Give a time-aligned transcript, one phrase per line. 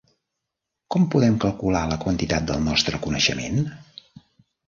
[0.93, 3.61] Com podem calcular la quantitat del nostre coneixement?